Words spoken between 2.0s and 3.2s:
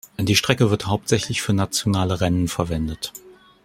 Rennen verwendet.